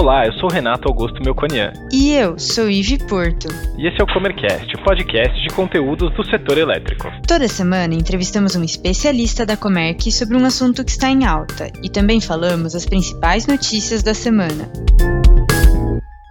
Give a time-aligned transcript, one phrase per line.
[0.00, 1.72] Olá, eu sou Renato Augusto Melconian.
[1.90, 3.48] E eu sou Ive Porto.
[3.76, 7.10] E esse é o Comercast, o podcast de conteúdos do setor elétrico.
[7.26, 11.90] Toda semana entrevistamos um especialista da Comerc sobre um assunto que está em alta e
[11.90, 14.70] também falamos as principais notícias da semana.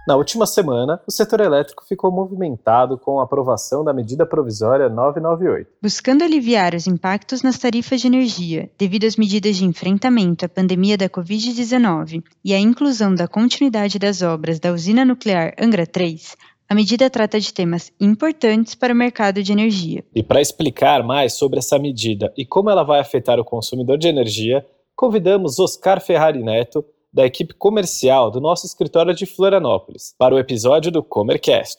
[0.08, 5.70] Na última semana, o setor elétrico ficou movimentado com a aprovação da medida provisória 998.
[5.82, 10.96] Buscando aliviar os impactos nas tarifas de energia devido às medidas de enfrentamento à pandemia
[10.96, 16.34] da Covid-19 e à inclusão da continuidade das obras da usina nuclear Angra 3,
[16.70, 20.02] a medida trata de temas importantes para o mercado de energia.
[20.14, 24.08] E para explicar mais sobre essa medida e como ela vai afetar o consumidor de
[24.08, 24.64] energia,
[24.96, 30.90] convidamos Oscar Ferrari Neto, da equipe comercial do nosso escritório de Florianópolis, para o episódio
[30.92, 31.78] do Comercast.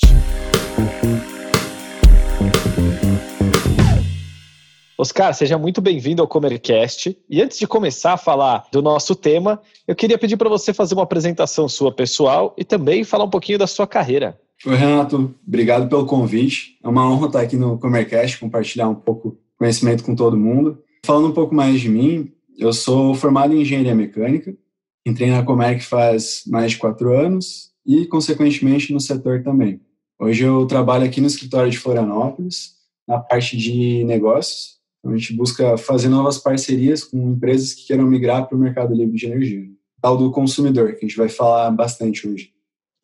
[4.97, 7.17] Oscar, seja muito bem-vindo ao Comercast.
[7.29, 10.93] E antes de começar a falar do nosso tema, eu queria pedir para você fazer
[10.93, 14.37] uma apresentação sua pessoal e também falar um pouquinho da sua carreira.
[14.65, 15.33] Oi, Renato.
[15.47, 16.77] Obrigado pelo convite.
[16.83, 20.79] É uma honra estar aqui no Comercast, compartilhar um pouco conhecimento com todo mundo.
[21.05, 24.53] Falando um pouco mais de mim, eu sou formado em engenharia mecânica,
[25.05, 29.81] Entrei na Comerc faz mais de quatro anos e, consequentemente, no setor também.
[30.19, 32.73] Hoje eu trabalho aqui no escritório de Florianópolis,
[33.07, 34.77] na parte de negócios.
[34.99, 38.93] Então, a gente busca fazer novas parcerias com empresas que queiram migrar para o mercado
[38.93, 39.65] livre de energia.
[40.01, 42.51] Tal do consumidor, que a gente vai falar bastante hoje.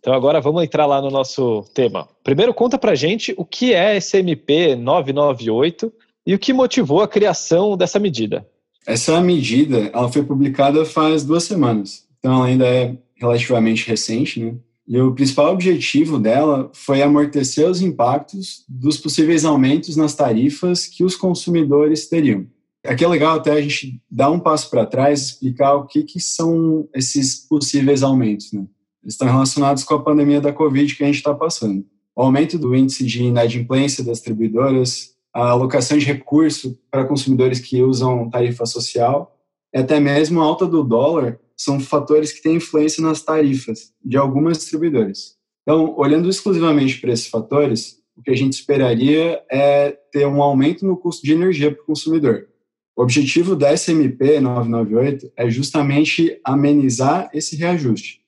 [0.05, 2.07] Então agora vamos entrar lá no nosso tema.
[2.23, 5.91] Primeiro conta pra gente o que é esse MP 998
[6.27, 8.47] e o que motivou a criação dessa medida.
[8.86, 14.55] Essa medida ela foi publicada faz duas semanas, então ela ainda é relativamente recente, né?
[14.88, 21.03] E o principal objetivo dela foi amortecer os impactos dos possíveis aumentos nas tarifas que
[21.03, 22.45] os consumidores teriam.
[22.86, 26.03] Aqui é legal até a gente dar um passo para trás e explicar o que,
[26.03, 28.53] que são esses possíveis aumentos.
[28.53, 28.63] Né?
[29.03, 31.84] Eles estão relacionados com a pandemia da Covid que a gente está passando.
[32.16, 37.84] O aumento do índice de inadimplência das distribuidoras, a alocação de recurso para consumidores que
[37.84, 39.38] usam tarifa social
[39.73, 44.16] e até mesmo a alta do dólar são fatores que têm influência nas tarifas de
[44.16, 45.35] algumas distribuidoras.
[45.62, 50.85] Então, olhando exclusivamente para esses fatores, o que a gente esperaria é ter um aumento
[50.85, 52.47] no custo de energia para o consumidor.
[52.96, 58.22] O objetivo da SMP 998 é justamente amenizar esse reajuste.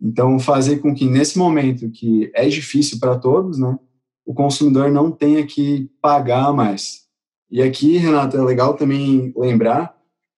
[0.00, 3.76] Então, fazer com que nesse momento que é difícil para todos, né,
[4.24, 7.02] o consumidor não tenha que pagar mais.
[7.50, 9.94] E aqui, Renato, é legal também lembrar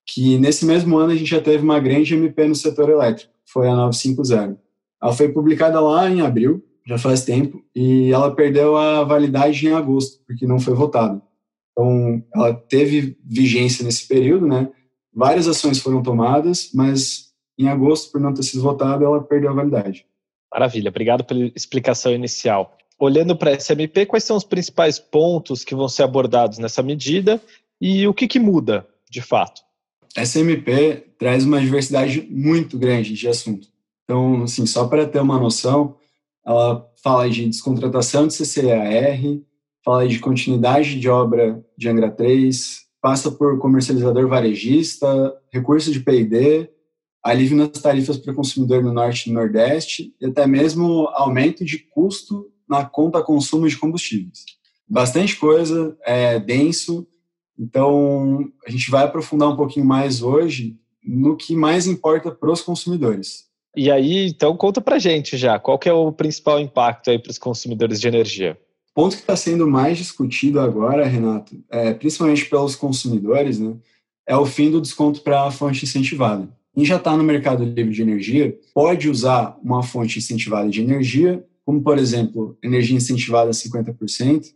[0.07, 3.69] que nesse mesmo ano a gente já teve uma grande MP no setor elétrico, foi
[3.69, 4.61] a 950.
[5.03, 9.73] Ela foi publicada lá em abril, já faz tempo, e ela perdeu a validade em
[9.73, 11.23] agosto, porque não foi votada.
[11.73, 14.69] Então, ela teve vigência nesse período, né?
[15.13, 19.55] Várias ações foram tomadas, mas em agosto, por não ter sido votada, ela perdeu a
[19.55, 20.07] validade.
[20.53, 25.75] Maravilha, obrigado pela explicação inicial olhando para essa MP, quais são os principais pontos que
[25.75, 27.41] vão ser abordados nessa medida
[27.81, 29.63] e o que, que muda, de fato?
[30.17, 33.69] Essa MP traz uma diversidade muito grande de assunto.
[34.05, 35.97] Então, assim, só para ter uma noção,
[36.47, 39.41] ela fala de descontratação de CCAR,
[39.85, 46.71] fala de continuidade de obra de Angra 3, passa por comercializador varejista, recurso de P&D,
[47.23, 51.65] alívio nas tarifas para o consumidor no Norte e no Nordeste e até mesmo aumento
[51.65, 54.45] de custo na conta consumo de combustíveis.
[54.89, 57.07] Bastante coisa, é denso,
[57.59, 62.61] então a gente vai aprofundar um pouquinho mais hoje no que mais importa para os
[62.61, 63.45] consumidores.
[63.77, 67.31] E aí, então, conta para gente já, qual que é o principal impacto aí para
[67.31, 68.59] os consumidores de energia?
[68.93, 73.75] O ponto que está sendo mais discutido agora, Renato, é, principalmente pelos consumidores, né,
[74.27, 76.49] é o fim do desconto para a fonte incentivada.
[76.73, 81.45] Quem já está no mercado livre de energia pode usar uma fonte incentivada de energia
[81.65, 84.47] como por exemplo, energia incentivada a 50%,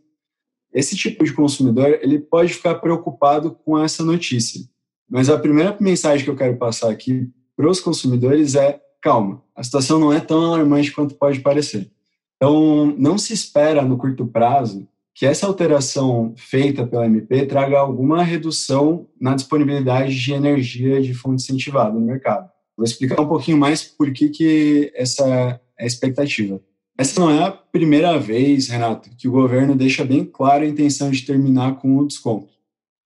[0.73, 4.61] esse tipo de consumidor ele pode ficar preocupado com essa notícia.
[5.09, 9.63] Mas a primeira mensagem que eu quero passar aqui para os consumidores é calma, a
[9.63, 11.89] situação não é tão alarmante quanto pode parecer.
[12.35, 18.23] Então, não se espera no curto prazo que essa alteração feita pela MP traga alguma
[18.23, 22.49] redução na disponibilidade de energia de fonte incentivada no mercado.
[22.77, 26.61] Vou explicar um pouquinho mais por que, que essa é a expectativa.
[26.99, 31.09] Essa não é a primeira vez, Renato, que o governo deixa bem clara a intenção
[31.09, 32.49] de terminar com o desconto.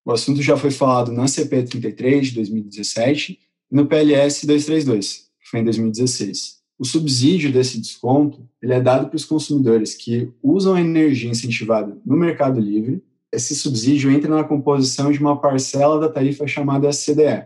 [0.03, 3.39] O assunto já foi falado na CP 33 de 2017
[3.71, 6.57] e no PLS 232, que foi em 2016.
[6.79, 11.95] O subsídio desse desconto ele é dado para os consumidores que usam a energia incentivada
[12.03, 13.03] no Mercado Livre.
[13.31, 17.45] Esse subsídio entra na composição de uma parcela da tarifa chamada CDE,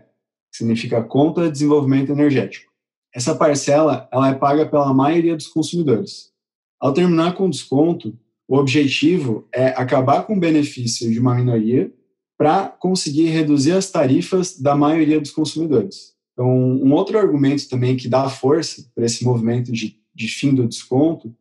[0.50, 2.72] que significa Conta de Desenvolvimento Energético.
[3.14, 6.37] essa parcela ela é paga pela maioria dos consumidores.
[6.80, 8.16] Ao terminar com desconto,
[8.46, 11.92] o objetivo é acabar com o benefício de uma minoria
[12.36, 16.14] para conseguir reduzir as tarifas da maioria dos consumidores.
[16.32, 20.68] Então, um outro argumento também que dá força para esse movimento de, de fim do
[20.68, 21.34] desconto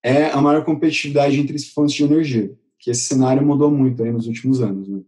[0.00, 4.28] é a maior competitividade entre fontes de energia, que esse cenário mudou muito aí nos
[4.28, 4.86] últimos anos.
[4.86, 5.00] Né?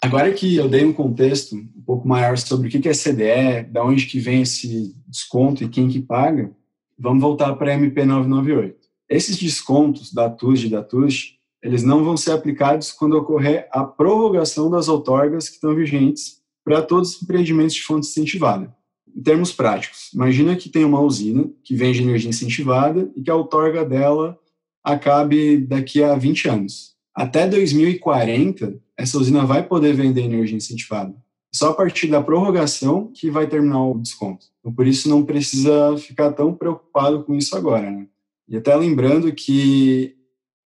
[0.00, 3.84] Agora que eu dei um contexto um pouco maior sobre o que é CDE, da
[3.84, 6.52] onde que vem esse desconto e quem que paga,
[6.96, 8.74] vamos voltar para a MP998.
[9.12, 13.84] Esses descontos da TUSD e da TUSD, eles não vão ser aplicados quando ocorrer a
[13.84, 18.74] prorrogação das outorgas que estão vigentes para todos os empreendimentos de fonte incentivada.
[19.14, 23.34] Em termos práticos, imagina que tem uma usina que vende energia incentivada e que a
[23.34, 24.38] outorga dela
[24.82, 26.94] acabe daqui a 20 anos.
[27.14, 31.14] Até 2040, essa usina vai poder vender energia incentivada.
[31.54, 34.46] Só a partir da prorrogação que vai terminar o desconto.
[34.60, 37.90] Então, por isso, não precisa ficar tão preocupado com isso agora.
[37.90, 38.06] Né?
[38.48, 40.16] E até lembrando que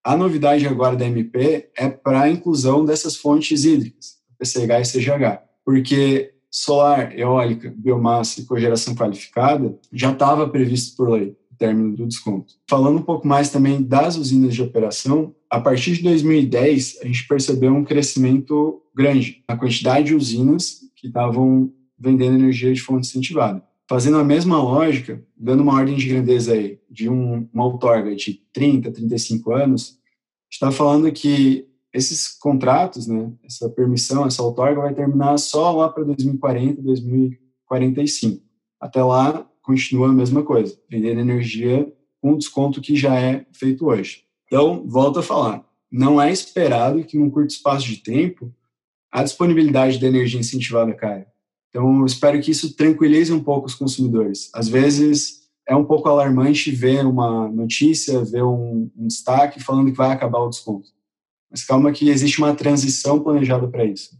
[0.04, 5.42] a novidade agora da MP é para a inclusão dessas fontes hídricas, PCH e CGH,
[5.64, 12.06] porque solar, eólica, biomassa e cogeração qualificada já estava previsto por lei, o término do
[12.06, 12.54] desconto.
[12.68, 17.26] Falando um pouco mais também das usinas de operação, a partir de 2010 a gente
[17.26, 23.62] percebeu um crescimento grande na quantidade de usinas que estavam vendendo energia de fonte incentivada.
[23.88, 28.42] Fazendo a mesma lógica, dando uma ordem de grandeza aí de um, uma outorga de
[28.52, 29.98] 30, 35 anos,
[30.50, 36.04] está falando que esses contratos, né, essa permissão, essa outorga vai terminar só lá para
[36.04, 38.42] 2040, 2045.
[38.80, 41.90] Até lá, continua a mesma coisa, vendendo energia
[42.20, 44.24] com o desconto que já é feito hoje.
[44.46, 48.52] Então, volto a falar, não é esperado que num curto espaço de tempo
[49.10, 51.26] a disponibilidade de energia incentivada caia.
[51.76, 54.48] Então, espero que isso tranquilize um pouco os consumidores.
[54.54, 59.96] Às vezes, é um pouco alarmante ver uma notícia, ver um, um destaque falando que
[59.96, 60.88] vai acabar o desconto.
[61.50, 64.16] Mas calma que existe uma transição planejada para isso.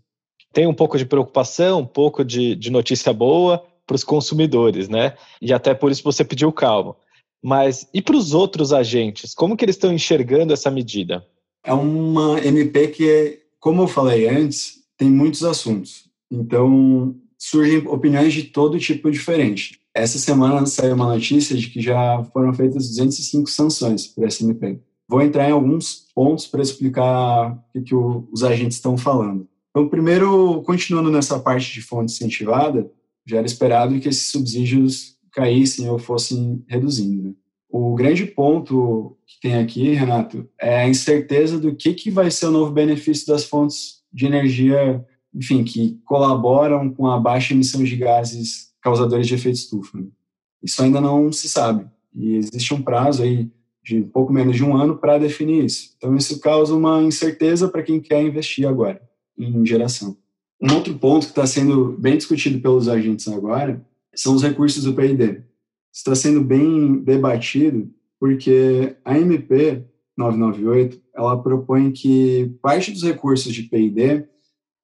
[0.53, 5.17] Tem um pouco de preocupação, um pouco de, de notícia boa para os consumidores, né?
[5.41, 6.95] E até por isso você pediu calma.
[7.43, 9.35] Mas e para os outros agentes?
[9.35, 11.27] Como que eles estão enxergando essa medida?
[11.65, 16.05] É uma MP que, como eu falei antes, tem muitos assuntos.
[16.31, 19.81] Então, surgem opiniões de todo tipo diferente.
[19.95, 24.79] Essa semana saiu uma notícia de que já foram feitas 205 sanções por essa MP.
[25.09, 29.49] Vou entrar em alguns pontos para explicar o que, os agentes estão falando.
[29.71, 32.91] Então, primeiro, continuando nessa parte de fonte incentivada,
[33.25, 37.23] já era esperado que esses subsídios caíssem ou fossem reduzindo.
[37.23, 37.35] Né?
[37.69, 42.47] O grande ponto que tem aqui, Renato, é a incerteza do que, que vai ser
[42.47, 45.05] o novo benefício das fontes de energia,
[45.37, 49.99] enfim, que colaboram com a baixa emissão de gases causadores de efeito estufa.
[49.99, 50.07] Né?
[50.63, 51.87] Isso ainda não se sabe.
[52.15, 53.51] E existe um prazo aí
[53.85, 55.95] de pouco menos de um ano para definir isso.
[55.97, 59.01] Então, isso causa uma incerteza para quem quer investir agora
[59.39, 60.17] em geração.
[60.61, 63.85] Um outro ponto que está sendo bem discutido pelos agentes agora
[64.15, 65.43] são os recursos do PID.
[65.93, 69.85] Está sendo bem debatido porque a MP
[70.17, 74.27] 998 ela propõe que parte dos recursos de PID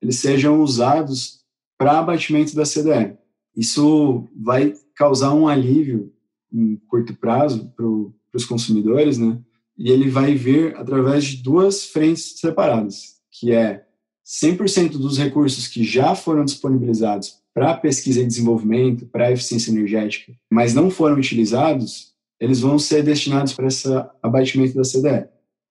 [0.02, 1.40] eles sejam usados
[1.78, 3.16] para abatimento da CDE.
[3.56, 6.12] Isso vai causar um alívio
[6.52, 9.38] em curto prazo para os consumidores, né?
[9.78, 13.84] E ele vai vir através de duas frentes separadas, que é
[14.26, 20.74] 100% dos recursos que já foram disponibilizados para pesquisa e desenvolvimento, para eficiência energética, mas
[20.74, 23.88] não foram utilizados, eles vão ser destinados para esse
[24.22, 25.28] abatimento da CDE.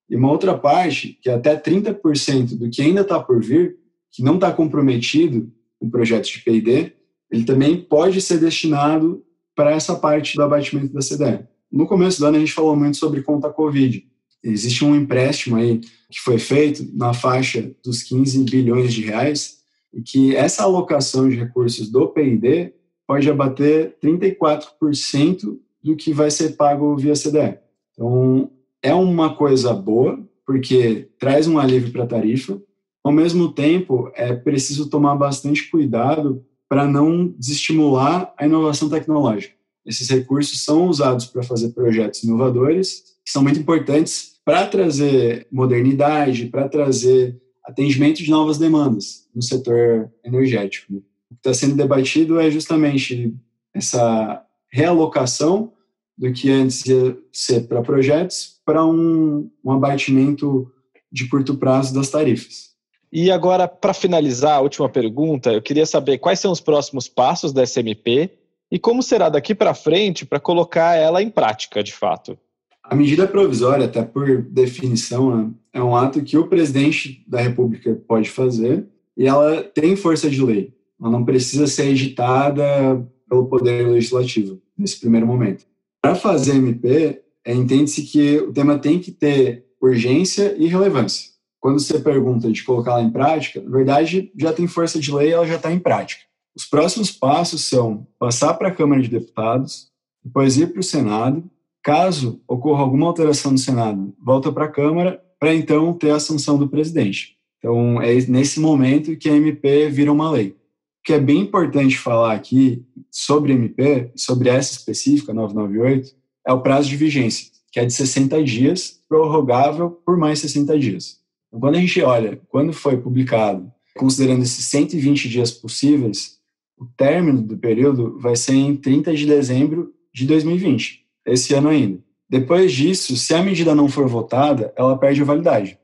[0.08, 3.78] E uma outra parte, que é até 30% do que ainda está por vir,
[4.12, 5.50] que não está comprometido
[5.80, 6.92] com projetos de P&D,
[7.30, 9.24] ele também pode ser destinado
[9.56, 11.46] para essa parte do abatimento da CDE.
[11.70, 14.06] No começo do ano a gente falou muito sobre conta Covid.
[14.44, 19.62] Existe um empréstimo aí que foi feito na faixa dos 15 bilhões de reais
[19.94, 22.72] e que essa alocação de recursos do PID
[23.06, 27.58] pode abater 34% do que vai ser pago via CDE.
[27.92, 28.50] Então,
[28.82, 32.60] é uma coisa boa, porque traz um alívio para a tarifa.
[33.04, 39.54] Ao mesmo tempo, é preciso tomar bastante cuidado para não desestimular a inovação tecnológica.
[39.84, 46.46] Esses recursos são usados para fazer projetos inovadores, que são muito importantes para trazer modernidade,
[46.46, 50.94] para trazer atendimento de novas demandas no setor energético.
[50.94, 53.34] O que está sendo debatido é justamente
[53.74, 55.72] essa realocação
[56.16, 60.70] do que antes ia ser para projetos para um, um abatimento
[61.10, 62.71] de curto prazo das tarifas.
[63.12, 67.52] E agora, para finalizar, a última pergunta, eu queria saber quais são os próximos passos
[67.52, 68.30] da SMP
[68.70, 72.38] E como será daqui para frente para colocar ela em prática, de fato?
[72.82, 78.30] A medida provisória, até por definição, é um ato que o presidente da República pode
[78.30, 80.72] fazer e ela tem força de lei.
[80.98, 85.64] Ela não precisa ser editada pelo Poder Legislativo nesse primeiro momento.
[86.00, 91.31] Para fazer MP, é, entende-se que o tema tem que ter urgência e relevância.
[91.62, 95.46] Quando você pergunta de colocá-la em prática, na verdade já tem força de lei, ela
[95.46, 96.24] já está em prática.
[96.56, 99.86] Os próximos passos são passar para a Câmara de Deputados,
[100.24, 101.48] depois ir para o Senado.
[101.80, 106.58] Caso ocorra alguma alteração no Senado, volta para a Câmara para então ter a sanção
[106.58, 107.36] do presidente.
[107.58, 110.48] Então é nesse momento que a MP vira uma lei.
[110.48, 116.10] O que é bem importante falar aqui sobre MP, sobre essa específica 998,
[116.44, 121.21] é o prazo de vigência, que é de 60 dias, prorrogável por mais 60 dias.
[121.58, 126.38] Quando a gente olha quando foi publicado, considerando esses 120 dias possíveis,
[126.78, 132.00] o término do período vai ser em 30 de dezembro de 2020, esse ano ainda.
[132.28, 135.78] Depois disso, se a medida não for votada, ela perde a validade.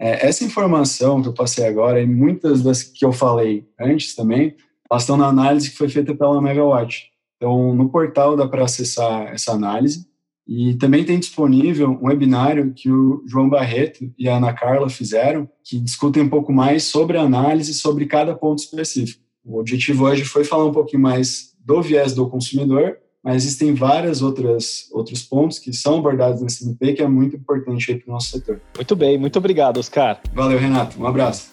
[0.00, 4.56] É, essa informação que eu passei agora e muitas das que eu falei antes também,
[4.90, 7.10] elas estão na análise que foi feita pela Megawatt.
[7.36, 10.06] Então, no portal dá para acessar essa análise
[10.46, 15.48] e também tem disponível um webinário que o João Barreto e a Ana Carla fizeram,
[15.64, 19.22] que discutem um pouco mais sobre a análise, sobre cada ponto específico.
[19.44, 24.20] O objetivo hoje foi falar um pouquinho mais do viés do consumidor, mas existem várias
[24.20, 28.30] outras outros pontos que são abordados nesse MP que é muito importante para o nosso
[28.30, 28.60] setor.
[28.76, 30.20] Muito bem, muito obrigado, Oscar.
[30.34, 31.00] Valeu, Renato.
[31.00, 31.52] Um abraço.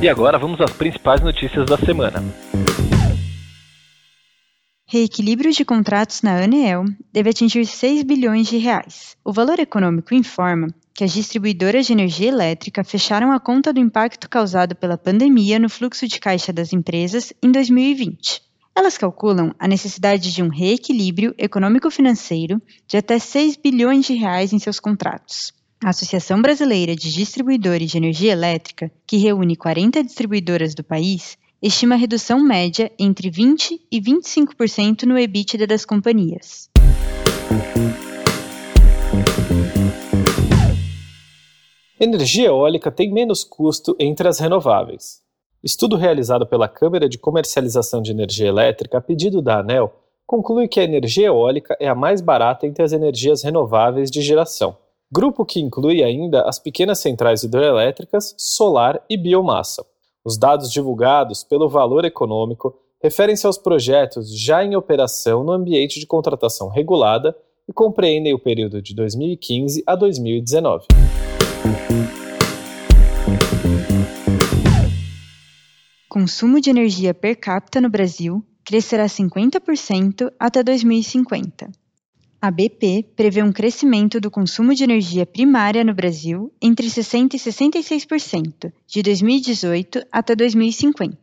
[0.00, 2.22] E agora vamos às principais notícias da semana.
[4.94, 9.16] Reequilíbrio de contratos na Aneel deve atingir 6 bilhões de reais.
[9.24, 14.30] O valor econômico informa que as distribuidoras de energia elétrica fecharam a conta do impacto
[14.30, 18.40] causado pela pandemia no fluxo de caixa das empresas em 2020.
[18.72, 24.60] Elas calculam a necessidade de um reequilíbrio econômico-financeiro de até 6 bilhões de reais em
[24.60, 25.52] seus contratos.
[25.84, 31.36] A Associação Brasileira de Distribuidores de Energia Elétrica, que reúne 40 distribuidoras do país,
[31.66, 36.68] estima redução média entre 20% e 25% no EBITDA das companhias.
[41.98, 45.22] Energia eólica tem menos custo entre as renováveis.
[45.62, 49.90] Estudo realizado pela Câmara de Comercialização de Energia Elétrica a pedido da ANEL
[50.26, 54.76] conclui que a energia eólica é a mais barata entre as energias renováveis de geração
[55.14, 59.86] grupo que inclui ainda as pequenas centrais hidrelétricas, solar e biomassa.
[60.26, 66.06] Os dados divulgados pelo valor econômico referem-se aos projetos já em operação no ambiente de
[66.06, 67.36] contratação regulada
[67.68, 70.86] e compreendem o período de 2015 a 2019.
[76.08, 81.83] Consumo de energia per capita no Brasil crescerá 50% até 2050.
[82.44, 87.38] A BP prevê um crescimento do consumo de energia primária no Brasil entre 60% e
[87.38, 91.16] 66%, de 2018 até 2050.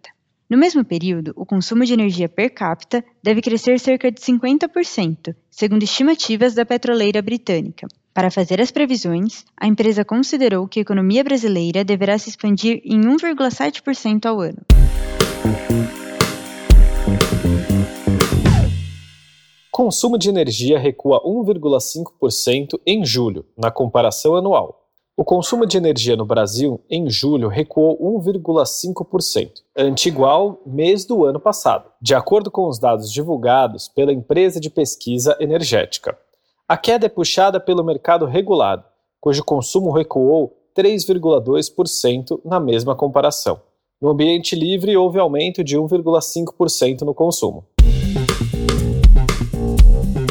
[0.50, 5.84] No mesmo período, o consumo de energia per capita deve crescer cerca de 50%, segundo
[5.84, 7.86] estimativas da petroleira britânica.
[8.16, 13.00] Para fazer as previsões, a empresa considerou que a economia brasileira deverá se expandir em
[13.00, 16.01] 1,7% ao ano.
[19.84, 24.86] Consumo de energia recua 1,5% em julho, na comparação anual.
[25.18, 31.40] O consumo de energia no Brasil, em julho, recuou 1,5%, ante igual mês do ano
[31.40, 36.16] passado, de acordo com os dados divulgados pela empresa de pesquisa energética.
[36.68, 38.84] A queda é puxada pelo mercado regulado,
[39.20, 43.60] cujo consumo recuou 3,2% na mesma comparação.
[44.00, 47.66] No ambiente livre, houve aumento de 1,5% no consumo.